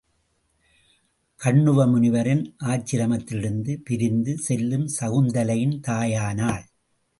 [1.39, 6.65] கண்ணுவ முனிவரின் ஆசிரமத்திலிருந்து பிரிந்து செல்லும் சகுந்தலையின் தாய் ஆனாள்.